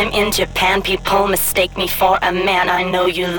[0.00, 2.68] time in Japan, people mistake me for a man.
[2.68, 3.36] I know you.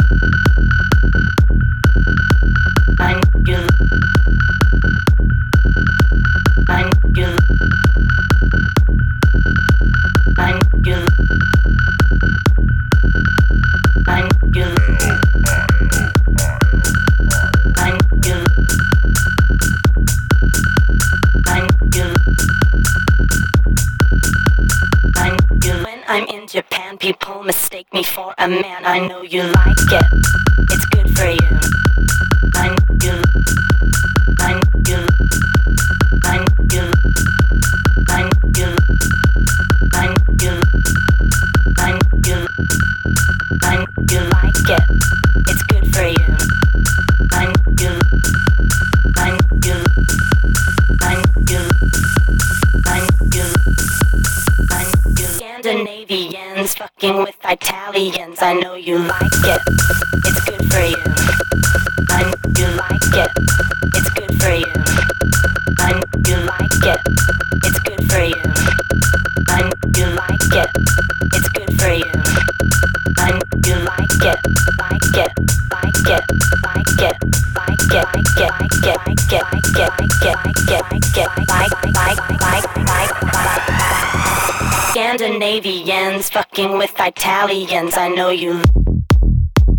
[28.42, 30.61] a man, I know you like it.
[57.52, 58.42] Italians.
[58.42, 59.62] I know you like it.
[60.24, 61.04] It's good for you.
[62.08, 63.32] I know you like it.
[63.94, 64.72] It's good for you.
[65.78, 67.02] I know you like it.
[67.66, 68.40] It's good for you.
[69.50, 70.70] I know you like it.
[71.34, 72.12] It's good for you.
[73.18, 74.40] I know you like it.
[74.80, 75.36] Like it.
[75.70, 76.24] Like it.
[76.64, 77.04] Like it.
[77.04, 77.28] Like it.
[77.54, 78.48] Like it.
[78.48, 78.96] Like it.
[78.96, 79.44] Like it.
[79.44, 79.92] Like it.
[79.92, 80.84] Like it.
[80.90, 81.50] Like it.
[81.50, 81.81] Like it.
[85.52, 87.98] Scandinavians fucking with Italians.
[87.98, 88.62] I know you,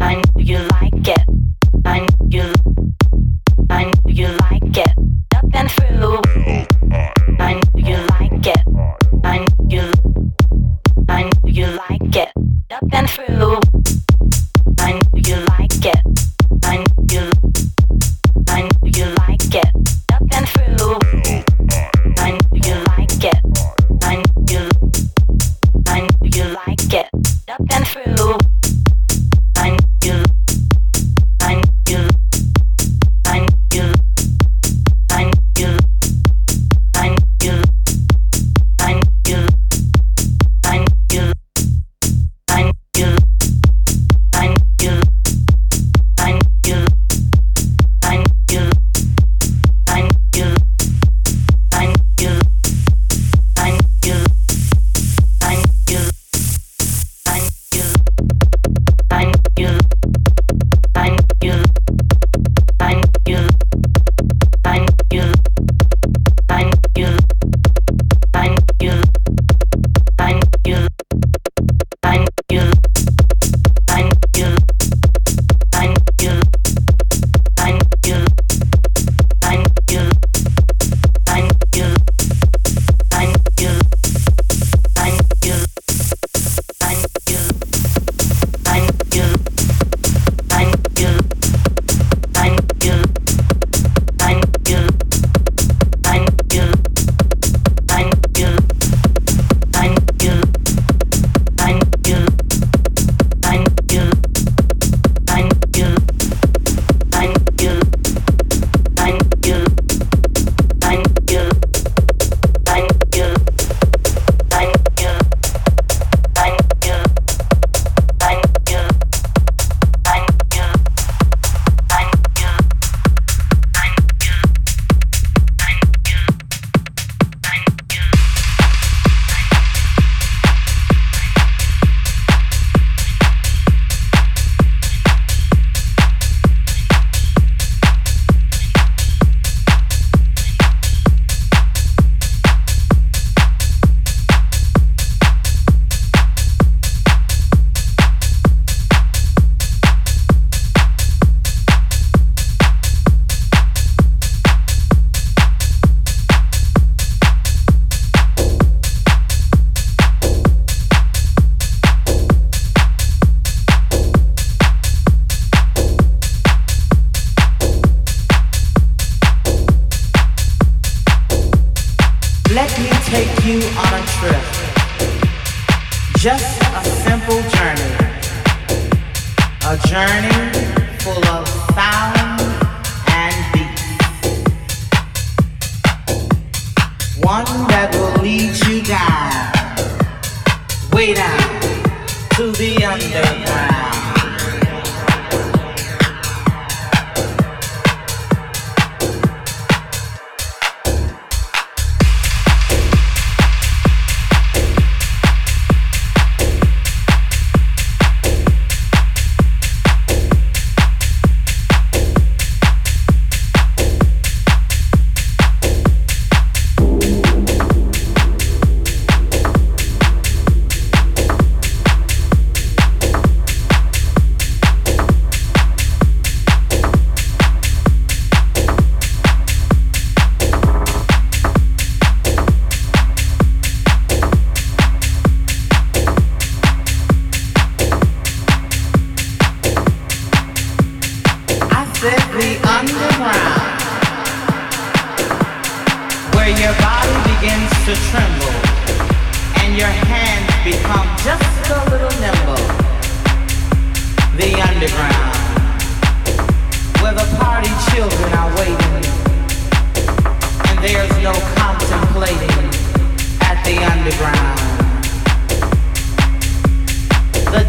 [0.03, 1.32] I know you like it.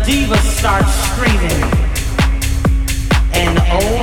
[0.05, 1.63] diva starts screaming,
[3.33, 4.02] and oh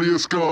[0.00, 0.49] The party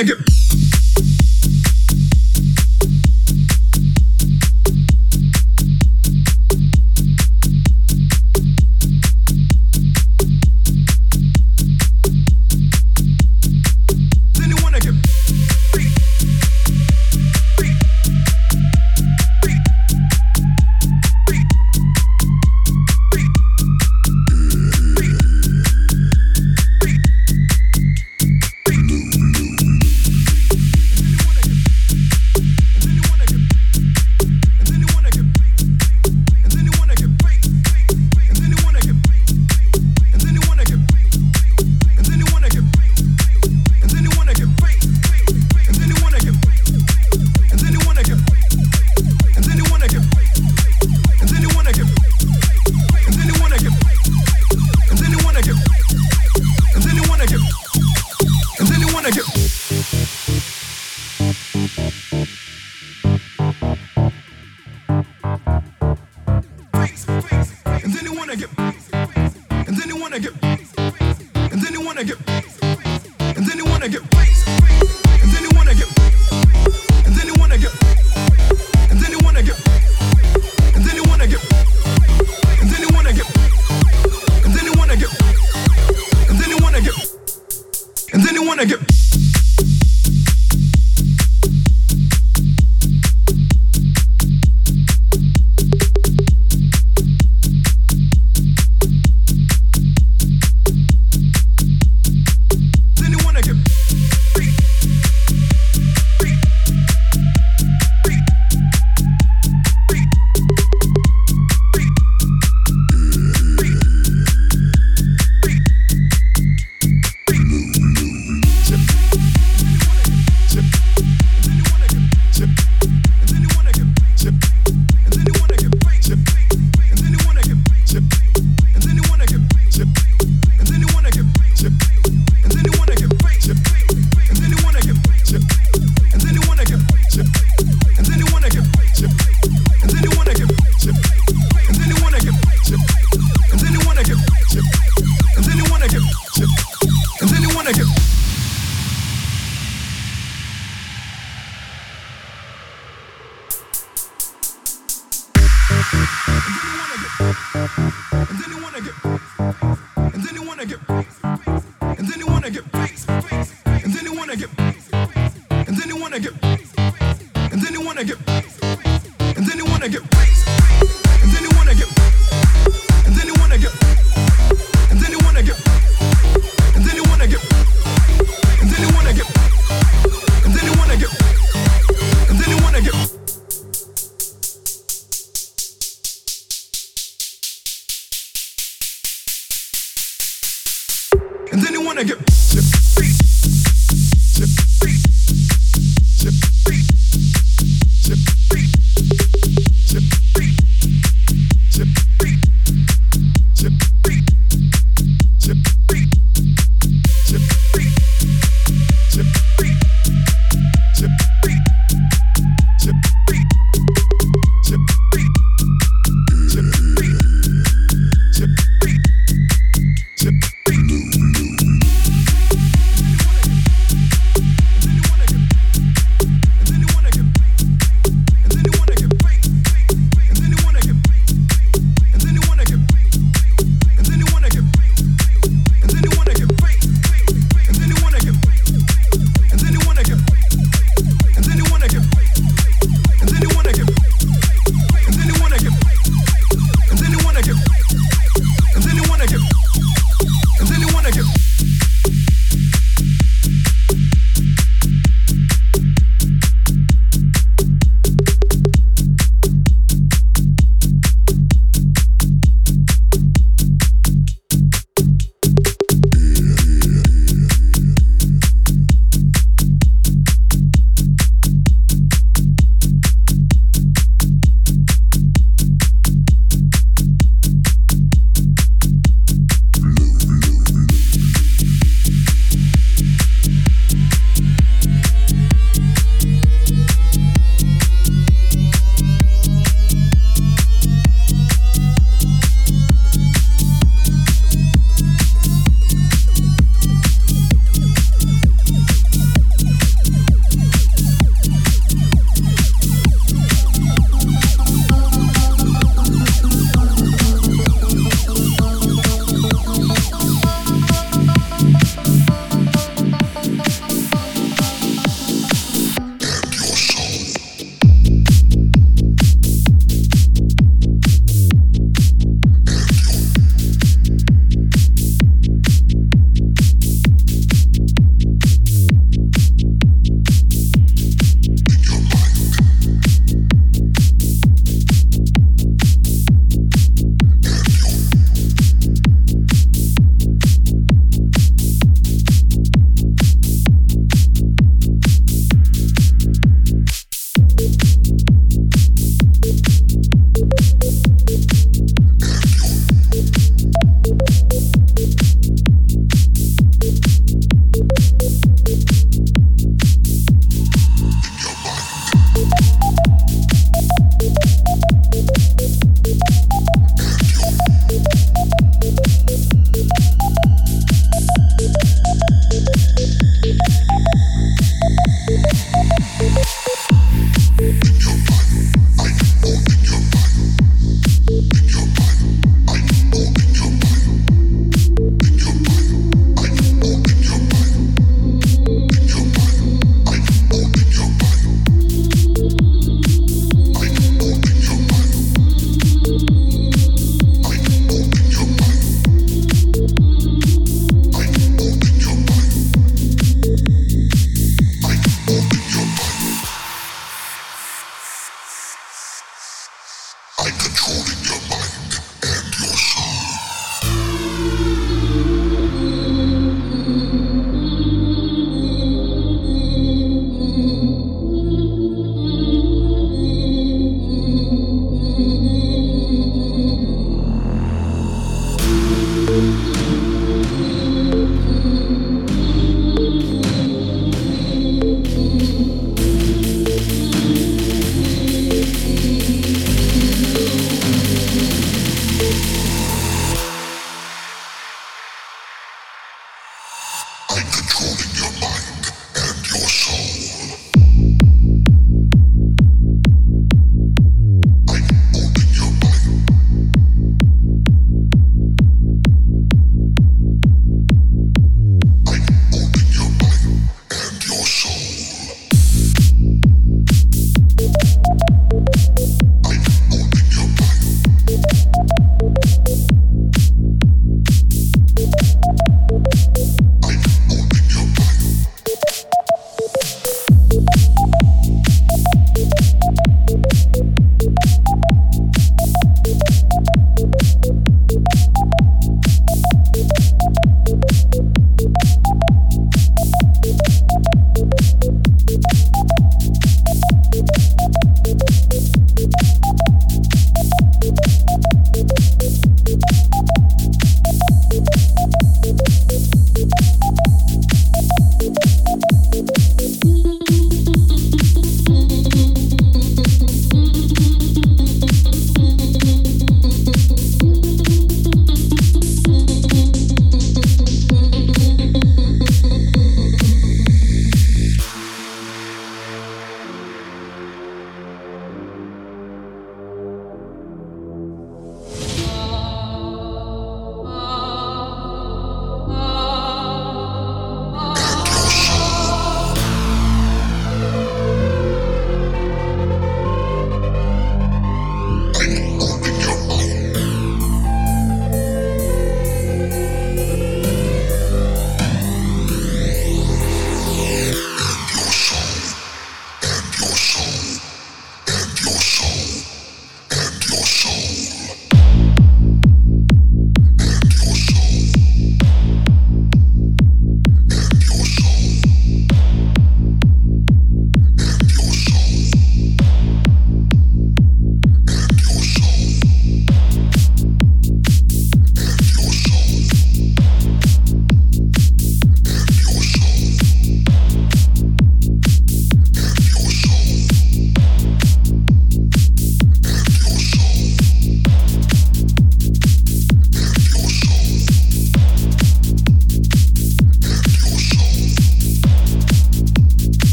[0.00, 0.39] I get.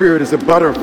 [0.00, 0.79] Spirit is a butterfly,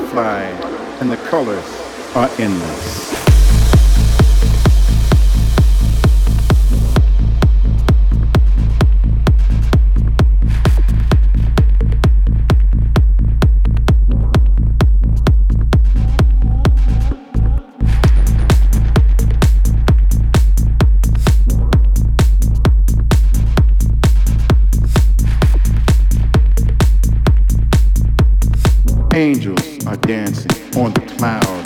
[30.08, 31.57] dancing on the clouds.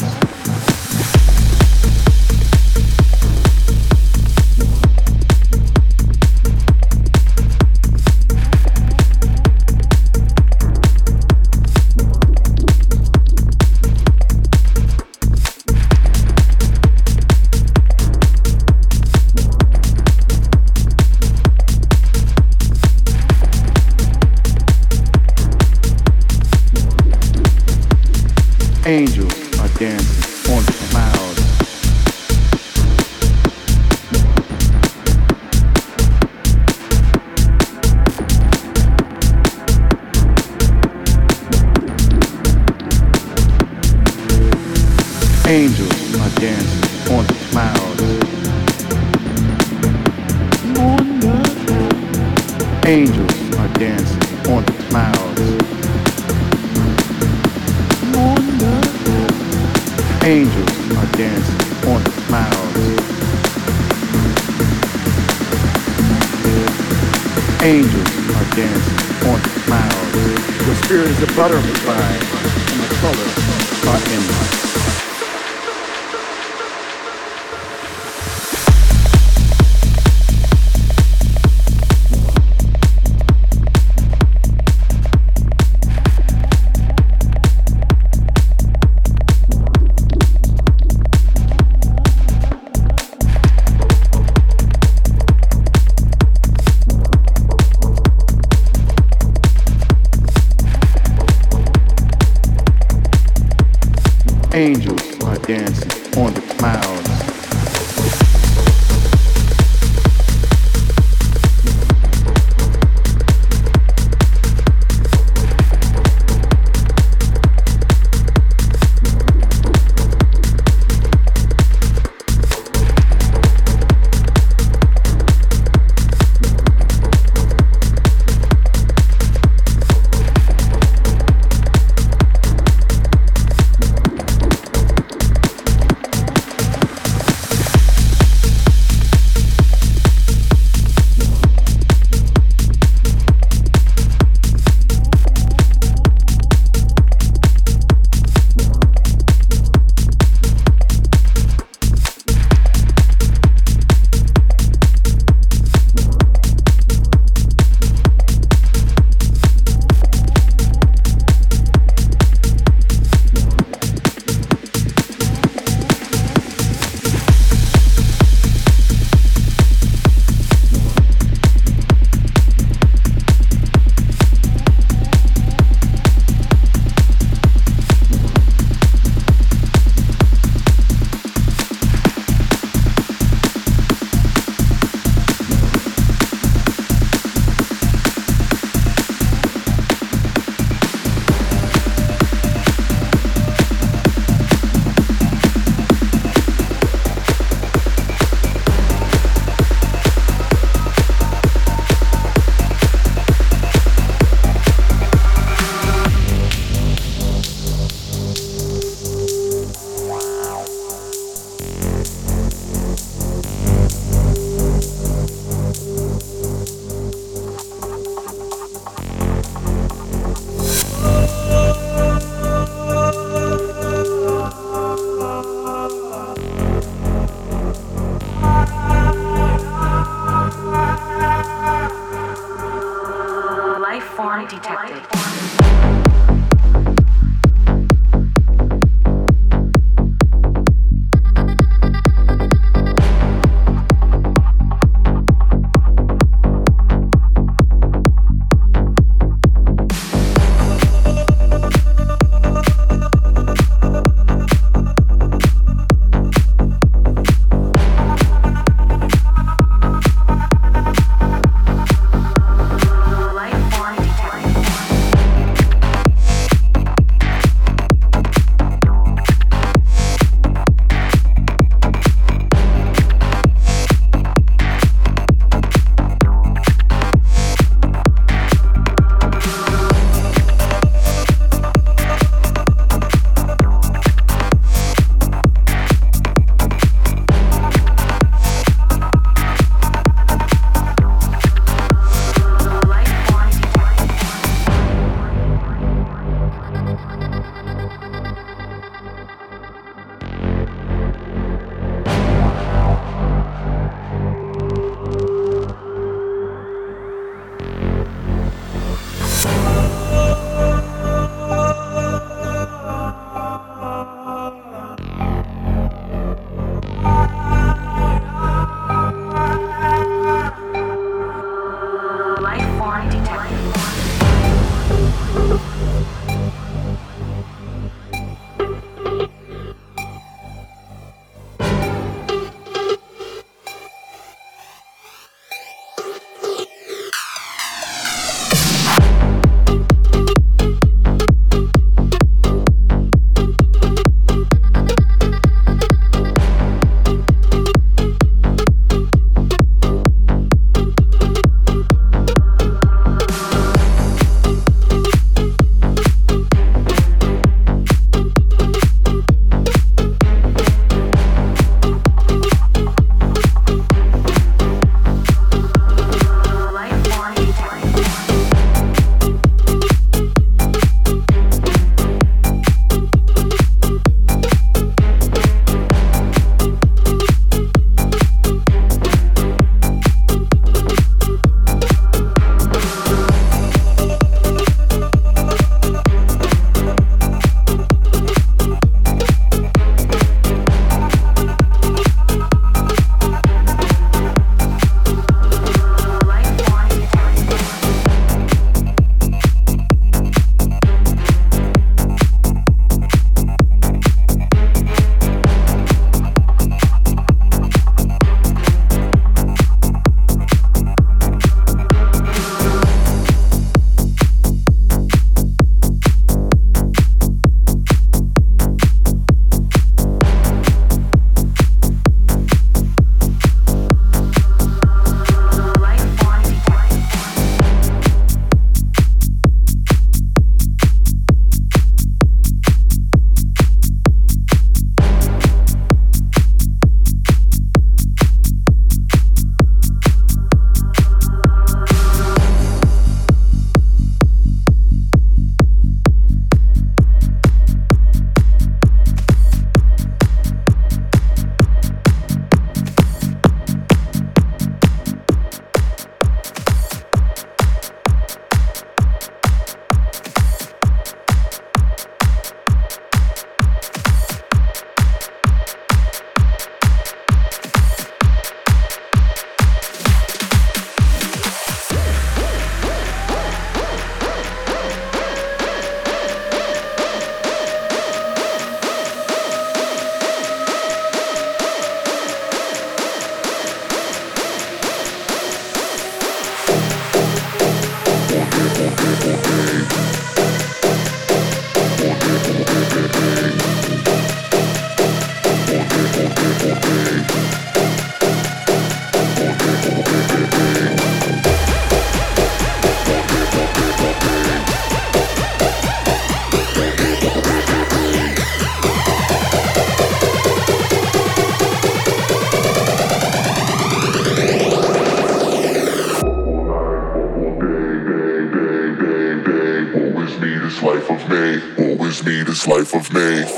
[522.67, 523.52] Life of me.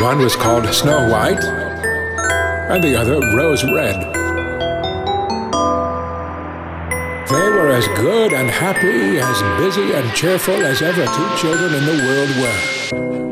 [0.00, 3.96] One was called Snow White, and the other Rose Red.
[7.30, 11.86] They were as good and happy, as busy and cheerful as ever two children in
[11.86, 13.25] the world were.